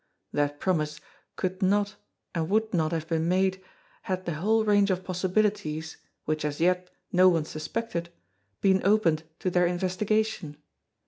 [0.33, 0.99] That promise
[1.35, 1.95] could not
[2.33, 3.63] and would not have been made
[4.01, 8.09] had the whole range of possibilities, which as yet no one suspected,
[8.61, 10.57] been opened to their investigation.